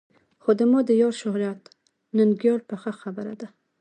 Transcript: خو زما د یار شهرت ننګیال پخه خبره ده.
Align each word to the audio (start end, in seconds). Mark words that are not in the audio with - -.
خو 0.41 0.49
زما 0.59 0.79
د 0.85 0.89
یار 1.01 1.13
شهرت 1.21 1.61
ننګیال 2.17 2.59
پخه 2.69 2.91
خبره 3.01 3.33
ده. 3.39 3.47